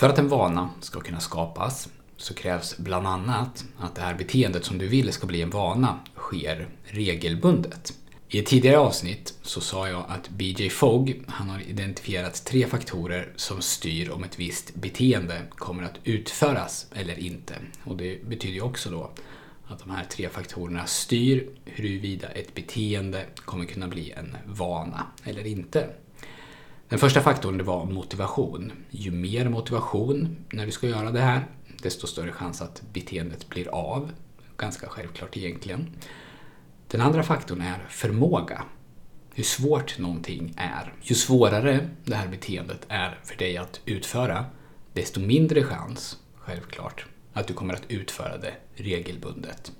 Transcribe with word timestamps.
För 0.00 0.08
att 0.08 0.18
en 0.18 0.28
vana 0.28 0.70
ska 0.80 1.00
kunna 1.00 1.20
skapas 1.20 1.88
så 2.16 2.34
krävs 2.34 2.78
bland 2.78 3.06
annat 3.06 3.64
att 3.78 3.94
det 3.94 4.00
här 4.00 4.14
beteendet 4.14 4.64
som 4.64 4.78
du 4.78 4.88
vill 4.88 5.12
ska 5.12 5.26
bli 5.26 5.42
en 5.42 5.50
vana 5.50 5.98
sker 6.16 6.68
regelbundet. 6.84 7.92
I 8.28 8.38
ett 8.38 8.46
tidigare 8.46 8.78
avsnitt 8.78 9.34
så 9.42 9.60
sa 9.60 9.88
jag 9.88 10.04
att 10.08 10.28
BJ 10.28 10.68
Fogg 10.70 11.22
han 11.28 11.50
har 11.50 11.60
identifierat 11.60 12.44
tre 12.44 12.66
faktorer 12.66 13.32
som 13.36 13.60
styr 13.60 14.10
om 14.10 14.24
ett 14.24 14.38
visst 14.38 14.74
beteende 14.74 15.42
kommer 15.50 15.82
att 15.82 15.98
utföras 16.04 16.86
eller 16.94 17.18
inte. 17.18 17.54
Och 17.84 17.96
det 17.96 18.24
betyder 18.28 18.54
ju 18.54 18.62
också 18.62 18.90
då 18.90 19.10
att 19.66 19.78
de 19.78 19.90
här 19.90 20.04
tre 20.04 20.28
faktorerna 20.28 20.86
styr 20.86 21.48
huruvida 21.64 22.28
ett 22.28 22.54
beteende 22.54 23.24
kommer 23.34 23.64
kunna 23.64 23.88
bli 23.88 24.10
en 24.10 24.36
vana 24.46 25.06
eller 25.24 25.46
inte. 25.46 25.90
Den 26.90 26.98
första 26.98 27.20
faktorn 27.20 27.58
det 27.58 27.64
var 27.64 27.84
motivation. 27.84 28.72
Ju 28.90 29.10
mer 29.10 29.48
motivation 29.48 30.36
när 30.52 30.66
du 30.66 30.72
ska 30.72 30.88
göra 30.88 31.10
det 31.10 31.20
här, 31.20 31.46
desto 31.82 32.06
större 32.06 32.32
chans 32.32 32.62
att 32.62 32.82
beteendet 32.92 33.48
blir 33.48 33.68
av. 33.68 34.12
Ganska 34.56 34.88
självklart 34.88 35.36
egentligen. 35.36 35.90
Den 36.88 37.00
andra 37.00 37.22
faktorn 37.22 37.60
är 37.60 37.86
förmåga. 37.88 38.64
Hur 39.34 39.44
svårt 39.44 39.98
någonting 39.98 40.54
är. 40.56 40.92
Ju 41.02 41.14
svårare 41.14 41.88
det 42.04 42.14
här 42.14 42.28
beteendet 42.28 42.86
är 42.88 43.18
för 43.24 43.36
dig 43.36 43.56
att 43.56 43.80
utföra, 43.84 44.44
desto 44.92 45.20
mindre 45.20 45.64
chans, 45.64 46.18
självklart, 46.34 47.06
att 47.32 47.46
du 47.46 47.54
kommer 47.54 47.74
att 47.74 47.90
utföra 47.90 48.38
det 48.38 48.54
regelbundet. 48.74 49.72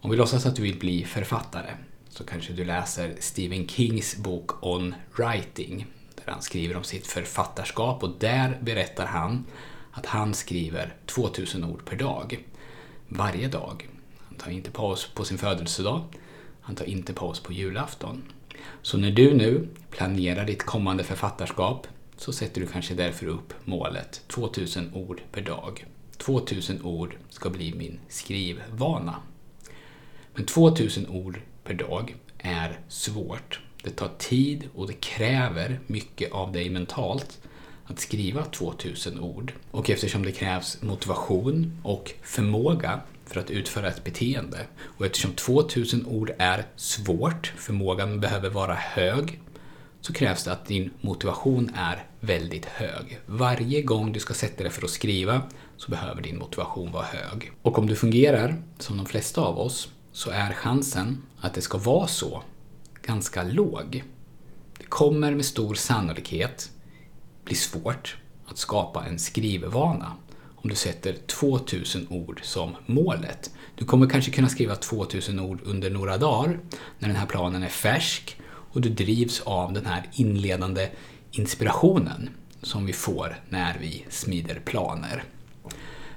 Om 0.00 0.10
vi 0.10 0.16
låtsas 0.16 0.46
att 0.46 0.56
du 0.56 0.62
vill 0.62 0.78
bli 0.78 1.04
författare 1.04 1.70
så 2.08 2.24
kanske 2.24 2.52
du 2.52 2.64
läser 2.64 3.16
Stephen 3.20 3.68
Kings 3.68 4.16
bok 4.16 4.64
On 4.64 4.94
Writing 5.16 5.86
där 6.26 6.32
han 6.32 6.42
skriver 6.42 6.76
om 6.76 6.84
sitt 6.84 7.06
författarskap 7.06 8.02
och 8.02 8.10
där 8.18 8.58
berättar 8.62 9.06
han 9.06 9.44
att 9.92 10.06
han 10.06 10.34
skriver 10.34 10.94
2000 11.06 11.64
ord 11.64 11.84
per 11.84 11.96
dag. 11.96 12.44
Varje 13.08 13.48
dag. 13.48 13.88
Han 14.28 14.38
tar 14.38 14.50
inte 14.50 14.70
paus 14.70 15.08
på 15.14 15.24
sin 15.24 15.38
födelsedag. 15.38 16.04
Han 16.60 16.76
tar 16.76 16.84
inte 16.84 17.12
paus 17.12 17.40
på 17.40 17.52
julafton. 17.52 18.22
Så 18.82 18.98
när 18.98 19.10
du 19.10 19.34
nu 19.34 19.68
planerar 19.90 20.44
ditt 20.44 20.62
kommande 20.62 21.04
författarskap 21.04 21.86
så 22.16 22.32
sätter 22.32 22.60
du 22.60 22.66
kanske 22.66 22.94
därför 22.94 23.26
upp 23.26 23.54
målet 23.64 24.22
2000 24.28 24.94
ord 24.94 25.20
per 25.32 25.42
dag. 25.42 25.86
2000 26.16 26.82
ord 26.82 27.16
ska 27.28 27.50
bli 27.50 27.74
min 27.74 28.00
skrivvana. 28.08 29.14
Men 30.34 30.46
2000 30.46 31.08
ord 31.08 31.40
per 31.64 31.74
dag 31.74 32.16
är 32.38 32.80
svårt. 32.88 33.60
Det 33.86 33.92
tar 33.92 34.10
tid 34.18 34.68
och 34.74 34.86
det 34.86 34.92
kräver 34.92 35.80
mycket 35.86 36.32
av 36.32 36.52
dig 36.52 36.70
mentalt 36.70 37.40
att 37.84 38.00
skriva 38.00 38.44
2000 38.44 39.20
ord. 39.20 39.52
Och 39.70 39.90
eftersom 39.90 40.22
det 40.22 40.32
krävs 40.32 40.82
motivation 40.82 41.78
och 41.82 42.12
förmåga 42.22 43.00
för 43.26 43.40
att 43.40 43.50
utföra 43.50 43.88
ett 43.88 44.04
beteende 44.04 44.58
och 44.82 45.06
eftersom 45.06 45.32
2000 45.32 46.06
ord 46.06 46.32
är 46.38 46.66
svårt, 46.76 47.52
förmågan 47.56 48.20
behöver 48.20 48.50
vara 48.50 48.74
hög, 48.74 49.40
så 50.00 50.12
krävs 50.12 50.44
det 50.44 50.52
att 50.52 50.66
din 50.66 50.90
motivation 51.00 51.70
är 51.74 52.04
väldigt 52.20 52.64
hög. 52.64 53.20
Varje 53.26 53.82
gång 53.82 54.12
du 54.12 54.20
ska 54.20 54.34
sätta 54.34 54.62
dig 54.62 54.72
för 54.72 54.84
att 54.84 54.90
skriva 54.90 55.42
så 55.76 55.90
behöver 55.90 56.22
din 56.22 56.38
motivation 56.38 56.92
vara 56.92 57.06
hög. 57.06 57.52
Och 57.62 57.78
om 57.78 57.86
du 57.86 57.96
fungerar 57.96 58.62
som 58.78 58.96
de 58.96 59.06
flesta 59.06 59.40
av 59.40 59.58
oss 59.58 59.88
så 60.12 60.30
är 60.30 60.52
chansen 60.52 61.22
att 61.40 61.54
det 61.54 61.60
ska 61.60 61.78
vara 61.78 62.06
så 62.06 62.42
ganska 63.06 63.42
låg. 63.42 64.04
Det 64.78 64.86
kommer 64.86 65.34
med 65.34 65.44
stor 65.44 65.74
sannolikhet 65.74 66.70
bli 67.44 67.54
svårt 67.54 68.16
att 68.46 68.58
skapa 68.58 69.04
en 69.04 69.18
skrivvana 69.18 70.12
om 70.56 70.70
du 70.70 70.76
sätter 70.76 71.16
2000 71.26 72.06
ord 72.10 72.40
som 72.42 72.76
målet. 72.86 73.50
Du 73.74 73.84
kommer 73.84 74.08
kanske 74.08 74.30
kunna 74.30 74.48
skriva 74.48 74.76
2000 74.76 75.40
ord 75.40 75.60
under 75.64 75.90
några 75.90 76.18
dagar 76.18 76.60
när 76.98 77.08
den 77.08 77.16
här 77.16 77.26
planen 77.26 77.62
är 77.62 77.68
färsk 77.68 78.40
och 78.46 78.80
du 78.80 78.88
drivs 78.88 79.40
av 79.40 79.72
den 79.72 79.86
här 79.86 80.08
inledande 80.12 80.88
inspirationen 81.30 82.30
som 82.62 82.86
vi 82.86 82.92
får 82.92 83.40
när 83.48 83.78
vi 83.80 84.04
smider 84.08 84.60
planer. 84.64 85.24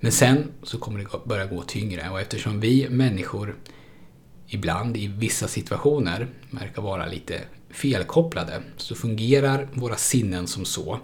Men 0.00 0.12
sen 0.12 0.50
så 0.62 0.78
kommer 0.78 0.98
det 0.98 1.28
börja 1.28 1.46
gå 1.46 1.62
tyngre 1.62 2.10
och 2.10 2.20
eftersom 2.20 2.60
vi 2.60 2.88
människor 2.88 3.56
ibland 4.54 4.96
i 4.96 5.06
vissa 5.06 5.48
situationer 5.48 6.28
verkar 6.50 6.82
vara 6.82 7.06
lite 7.06 7.40
felkopplade 7.70 8.62
så 8.76 8.94
fungerar 8.94 9.68
våra 9.72 9.96
sinnen 9.96 10.46
som 10.46 10.64
så 10.64 10.98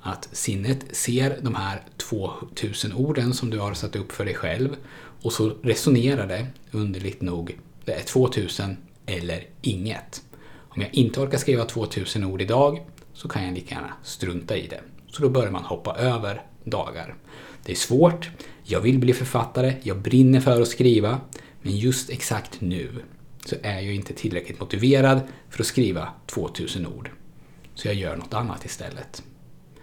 att 0.00 0.28
sinnet 0.32 0.96
ser 0.96 1.38
de 1.42 1.54
här 1.54 1.82
2000 1.96 2.92
orden 2.92 3.34
som 3.34 3.50
du 3.50 3.58
har 3.58 3.74
satt 3.74 3.96
upp 3.96 4.12
för 4.12 4.24
dig 4.24 4.34
själv 4.34 4.76
och 5.22 5.32
så 5.32 5.52
resonerar 5.62 6.26
det 6.26 6.46
underligt 6.70 7.20
nog, 7.20 7.58
det 7.84 7.92
är 7.92 8.02
2000 8.02 8.76
eller 9.06 9.46
inget. 9.62 10.22
Om 10.68 10.82
jag 10.82 10.94
inte 10.94 11.20
orkar 11.20 11.38
skriva 11.38 11.64
2000 11.64 12.24
ord 12.24 12.42
idag 12.42 12.80
så 13.12 13.28
kan 13.28 13.44
jag 13.44 13.54
lika 13.54 13.74
gärna 13.74 13.92
strunta 14.02 14.56
i 14.56 14.66
det. 14.66 14.80
Så 15.08 15.22
då 15.22 15.28
börjar 15.28 15.50
man 15.50 15.64
hoppa 15.64 15.96
över 15.96 16.42
dagar. 16.64 17.14
Det 17.64 17.72
är 17.72 17.76
svårt, 17.76 18.30
jag 18.64 18.80
vill 18.80 18.98
bli 18.98 19.12
författare, 19.12 19.74
jag 19.82 19.98
brinner 19.98 20.40
för 20.40 20.62
att 20.62 20.68
skriva, 20.68 21.20
men 21.62 21.76
just 21.76 22.10
exakt 22.10 22.60
nu 22.60 22.90
så 23.44 23.56
är 23.62 23.80
jag 23.80 23.94
inte 23.94 24.14
tillräckligt 24.14 24.60
motiverad 24.60 25.20
för 25.50 25.62
att 25.62 25.66
skriva 25.66 26.08
2000 26.26 26.86
ord. 26.86 27.10
Så 27.74 27.88
jag 27.88 27.94
gör 27.94 28.16
något 28.16 28.34
annat 28.34 28.64
istället. 28.64 29.22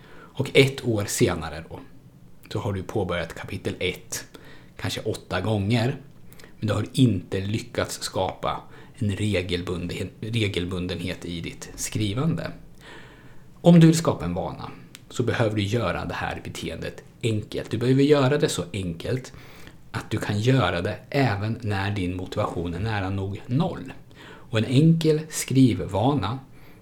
Och 0.09 0.51
ett 0.53 0.85
år 0.85 1.05
senare 1.05 1.63
då, 1.69 1.79
så 2.51 2.59
har 2.59 2.73
du 2.73 2.83
påbörjat 2.83 3.35
kapitel 3.35 3.75
1, 3.79 4.25
kanske 4.77 5.01
åtta 5.01 5.41
gånger, 5.41 6.01
men 6.59 6.67
du 6.67 6.73
har 6.73 6.85
inte 6.93 7.39
lyckats 7.39 8.01
skapa 8.01 8.61
en 8.95 9.11
regelbundenhet, 9.11 10.11
regelbundenhet 10.19 11.25
i 11.25 11.41
ditt 11.41 11.69
skrivande. 11.75 12.51
Om 13.61 13.79
du 13.79 13.87
vill 13.87 13.97
skapa 13.97 14.25
en 14.25 14.33
vana 14.33 14.71
så 15.09 15.23
behöver 15.23 15.55
du 15.55 15.63
göra 15.63 16.05
det 16.05 16.13
här 16.13 16.41
beteendet 16.43 17.03
enkelt. 17.23 17.71
Du 17.71 17.77
behöver 17.77 18.03
göra 18.03 18.37
det 18.37 18.49
så 18.49 18.63
enkelt 18.73 19.33
att 19.97 20.09
du 20.09 20.17
kan 20.17 20.39
göra 20.39 20.81
det 20.81 20.95
även 21.09 21.57
när 21.61 21.91
din 21.91 22.15
motivation 22.15 22.73
är 22.73 22.79
nära 22.79 23.09
nog 23.09 23.41
noll. 23.45 23.93
Och 24.49 24.57
en 24.57 24.65
enkel 24.65 25.21
skrivvana, 25.29 26.39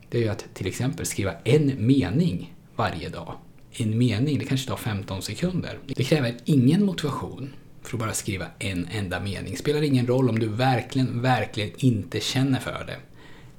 det 0.10 0.18
är 0.18 0.22
ju 0.22 0.30
att 0.30 0.46
till 0.54 0.68
exempel 0.68 1.06
skriva 1.06 1.34
en 1.44 1.88
mening 1.88 2.54
varje 2.76 3.10
dag. 3.10 3.34
En 3.72 3.98
mening, 3.98 4.40
det 4.40 4.46
kanske 4.46 4.70
tar 4.70 4.78
15 4.78 5.22
sekunder. 5.22 5.80
Det 5.86 6.04
kräver 6.04 6.36
ingen 6.46 6.86
motivation 6.86 7.54
för 7.82 7.98
att 7.98 8.00
bara 8.00 8.14
skriva 8.14 8.46
en 8.60 8.88
enda 8.92 9.20
mening. 9.20 9.52
Det 9.52 9.60
spelar 9.60 9.82
ingen 9.82 10.08
roll 10.08 10.30
om 10.30 10.40
du 10.40 10.48
verkligen, 10.48 11.22
verkligen 11.22 11.72
inte 11.78 12.20
känner 12.20 12.60
för 12.60 12.84
det. 12.88 12.98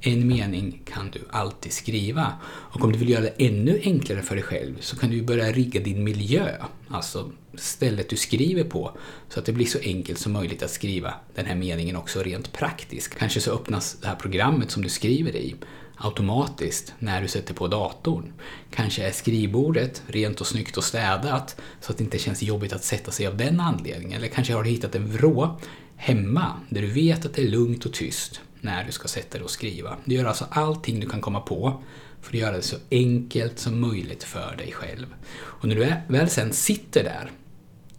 En 0.01 0.29
mening 0.29 0.83
kan 0.85 1.11
du 1.11 1.21
alltid 1.31 1.73
skriva. 1.73 2.33
Och 2.47 2.85
om 2.85 2.93
du 2.93 2.99
vill 2.99 3.09
göra 3.09 3.23
det 3.23 3.47
ännu 3.47 3.81
enklare 3.83 4.23
för 4.23 4.35
dig 4.35 4.45
själv 4.45 4.77
så 4.81 4.97
kan 4.97 5.11
du 5.11 5.23
börja 5.23 5.53
rigga 5.53 5.81
din 5.81 6.05
miljö, 6.05 6.49
alltså 6.89 7.31
stället 7.55 8.09
du 8.09 8.17
skriver 8.17 8.65
på, 8.65 8.97
så 9.29 9.41
att 9.41 9.47
det 9.47 9.53
blir 9.53 9.67
så 9.67 9.79
enkelt 9.79 10.19
som 10.19 10.33
möjligt 10.33 10.63
att 10.63 10.71
skriva 10.71 11.15
den 11.35 11.47
här 11.47 11.55
meningen 11.55 11.97
också 11.97 12.23
rent 12.23 12.53
praktiskt. 12.53 13.19
Kanske 13.19 13.41
så 13.41 13.51
öppnas 13.51 13.97
det 14.01 14.09
här 14.09 14.17
programmet 14.17 14.71
som 14.71 14.83
du 14.83 14.89
skriver 14.89 15.37
i 15.37 15.55
automatiskt 15.97 16.95
när 16.99 17.23
du 17.23 17.29
sätter 17.29 17.55
på 17.55 17.69
datorn. 17.69 18.33
Kanske 18.71 19.03
är 19.07 19.13
skrivbordet 19.13 20.03
rent 20.07 20.41
och 20.41 20.47
snyggt 20.47 20.77
och 20.77 20.85
städat 20.85 21.61
så 21.81 21.93
att 21.93 21.99
det 21.99 22.05
inte 22.05 22.19
känns 22.19 22.43
jobbigt 22.43 22.73
att 22.73 22.85
sätta 22.85 23.11
sig 23.11 23.27
av 23.27 23.37
den 23.37 23.61
anledningen. 23.61 24.13
Eller 24.13 24.29
kanske 24.29 24.55
har 24.55 24.63
du 24.63 24.71
hittat 24.71 24.95
en 24.95 25.13
vrå 25.13 25.61
hemma 25.97 26.53
där 26.69 26.83
du 26.83 26.91
vet 26.91 27.27
att 27.27 27.35
det 27.35 27.43
är 27.43 27.49
lugnt 27.49 27.87
och 27.87 27.93
tyst 27.93 28.41
när 28.61 28.85
du 28.85 28.93
ska 28.93 29.09
sätta 29.09 29.39
dig 29.39 29.45
och 29.45 29.51
skriva. 29.51 29.97
Du 30.05 30.15
gör 30.15 30.25
alltså 30.25 30.47
allting 30.51 31.01
du 31.01 31.09
kan 31.09 31.21
komma 31.21 31.41
på 31.41 31.83
för 32.21 32.31
att 32.31 32.41
göra 32.41 32.57
det 32.57 32.63
så 32.63 32.77
enkelt 32.91 33.59
som 33.59 33.81
möjligt 33.81 34.25
för 34.25 34.57
dig 34.57 34.73
själv. 34.73 35.07
Och 35.39 35.69
när 35.69 35.75
du 35.75 35.93
väl 36.09 36.31
sen 36.31 36.53
sitter 36.53 37.05
där, 37.05 37.31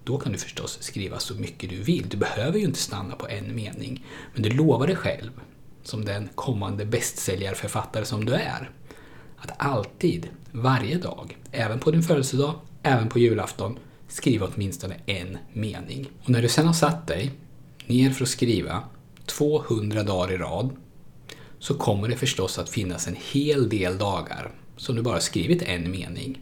då 0.04 0.18
kan 0.18 0.31
du 0.31 0.38
förstås 0.38 0.78
skriva 0.81 1.20
så 1.20 1.34
mycket 1.34 1.70
du 1.70 1.76
vill. 1.76 2.10
Du 2.10 2.18
behöver 2.18 2.60
ju 2.60 2.66
inte 2.66 2.80
stanna 2.80 3.16
på 3.16 3.28
en 3.28 3.56
mening, 3.56 4.06
men 4.34 4.44
du 4.44 4.50
lovar 4.50 4.88
dig 4.88 4.96
själv, 4.96 5.31
som 5.84 6.06
den 6.06 6.30
kommande 6.36 6.86
bästsäljarförfattare 6.86 8.06
som 8.06 8.26
du 8.26 8.34
är, 8.34 8.70
att 9.38 9.52
alltid, 9.58 10.30
varje 10.52 10.98
dag, 10.98 11.38
även 11.52 11.80
på 11.80 11.92
din 11.92 12.04
födelsedag, 12.04 12.56
även 12.84 13.10
på 13.10 13.20
julafton, 13.20 13.80
skriva 14.08 14.48
åtminstone 14.56 14.96
en 15.06 15.38
mening. 15.54 16.10
Och 16.24 16.30
när 16.30 16.42
du 16.42 16.50
sen 16.50 16.66
har 16.66 16.74
satt 16.74 17.08
dig 17.08 17.31
ner 17.86 18.12
för 18.12 18.24
att 18.24 18.30
skriva 18.30 18.84
200 19.38 20.04
dagar 20.04 20.34
i 20.34 20.38
rad 20.38 20.69
så 21.60 21.74
kommer 21.74 22.07
det 22.07 22.16
förstås 22.16 22.60
att 22.60 22.69
finnas 22.69 23.07
en 23.07 23.16
hel 23.31 23.69
del 23.69 23.98
dagar 23.98 24.51
som 24.78 24.95
du 24.95 25.01
bara 25.01 25.19
skrivit 25.19 25.62
en 25.62 25.92
mening. 25.92 26.42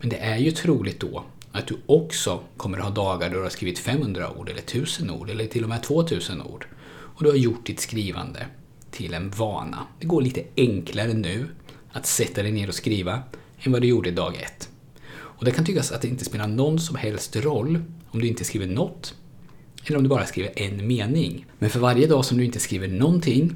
Men 0.00 0.08
det 0.08 0.16
är 0.16 0.38
ju 0.38 0.50
troligt 0.50 1.00
då 1.00 1.24
att 1.52 1.66
du 1.66 1.76
också 1.86 2.40
kommer 2.56 2.78
att 2.78 2.84
ha 2.84 2.90
dagar 2.90 3.30
då 3.30 3.36
du 3.36 3.42
har 3.42 3.50
skrivit 3.50 3.78
500 3.78 4.30
ord 4.38 4.48
eller 4.48 4.60
1000 4.60 5.10
ord 5.10 5.30
eller 5.30 5.46
till 5.46 5.62
och 5.62 5.68
med 5.68 5.82
2000 5.82 6.42
ord. 6.42 6.66
Och 6.86 7.24
du 7.24 7.30
har 7.30 7.36
gjort 7.36 7.66
ditt 7.66 7.80
skrivande 7.80 8.46
till 8.90 9.14
en 9.14 9.30
vana. 9.30 9.86
Det 10.00 10.06
går 10.06 10.22
lite 10.22 10.44
enklare 10.56 11.12
nu 11.12 11.46
att 11.92 12.06
sätta 12.06 12.42
dig 12.42 12.52
ner 12.52 12.68
och 12.68 12.74
skriva 12.74 13.22
än 13.62 13.72
vad 13.72 13.82
du 13.82 13.88
gjorde 13.88 14.10
dag 14.10 14.36
ett. 14.36 14.68
Och 15.10 15.44
det 15.44 15.50
kan 15.50 15.64
tyckas 15.64 15.92
att 15.92 16.02
det 16.02 16.08
inte 16.08 16.24
spelar 16.24 16.46
någon 16.46 16.80
som 16.80 16.96
helst 16.96 17.36
roll 17.36 17.82
om 18.10 18.20
du 18.20 18.26
inte 18.26 18.44
skriver 18.44 18.66
något 18.66 19.14
eller 19.86 19.96
om 19.96 20.02
du 20.02 20.08
bara 20.08 20.26
skriver 20.26 20.52
en 20.56 20.86
mening. 20.86 21.46
Men 21.58 21.70
för 21.70 21.80
varje 21.80 22.06
dag 22.06 22.24
som 22.24 22.38
du 22.38 22.44
inte 22.44 22.60
skriver 22.60 22.88
någonting 22.88 23.54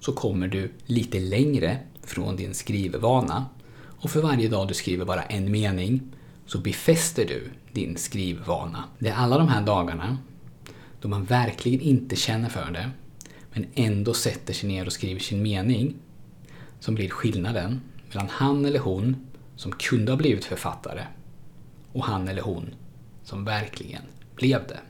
så 0.00 0.12
kommer 0.12 0.48
du 0.48 0.72
lite 0.84 1.20
längre 1.20 1.78
från 2.02 2.36
din 2.36 2.54
skrivvana. 2.54 3.46
Och 3.76 4.10
för 4.10 4.22
varje 4.22 4.48
dag 4.48 4.68
du 4.68 4.74
skriver 4.74 5.04
bara 5.04 5.22
en 5.22 5.50
mening 5.50 6.02
så 6.46 6.58
befäster 6.58 7.26
du 7.26 7.50
din 7.72 7.96
skrivvana. 7.96 8.84
Det 8.98 9.08
är 9.08 9.14
alla 9.14 9.38
de 9.38 9.48
här 9.48 9.62
dagarna 9.62 10.18
då 11.00 11.08
man 11.08 11.24
verkligen 11.24 11.80
inte 11.80 12.16
känner 12.16 12.48
för 12.48 12.70
det 12.70 12.90
men 13.52 13.66
ändå 13.74 14.14
sätter 14.14 14.54
sig 14.54 14.68
ner 14.68 14.86
och 14.86 14.92
skriver 14.92 15.20
sin 15.20 15.42
mening 15.42 15.94
som 16.80 16.94
blir 16.94 17.08
skillnaden 17.08 17.80
mellan 18.08 18.28
han 18.30 18.64
eller 18.64 18.78
hon 18.78 19.16
som 19.56 19.72
kunde 19.72 20.12
ha 20.12 20.16
blivit 20.16 20.44
författare 20.44 21.04
och 21.92 22.04
han 22.04 22.28
eller 22.28 22.42
hon 22.42 22.74
som 23.24 23.44
verkligen 23.44 24.02
blev 24.36 24.66
det. 24.68 24.80